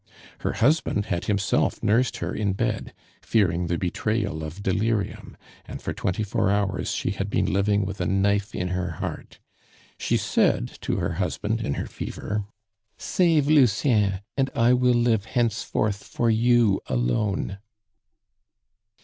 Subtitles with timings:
[0.39, 5.93] Her husband had himself nursed her in bed, fearing the betrayal of delirium, and for
[5.93, 9.37] twenty four hours she had been living with a knife in her heart.
[9.99, 12.45] She said to her husband in her fever:
[12.97, 17.59] "Save Lucien, and I will live henceforth for you alone."